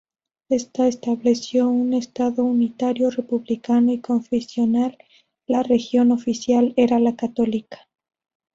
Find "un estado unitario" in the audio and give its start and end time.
1.69-3.11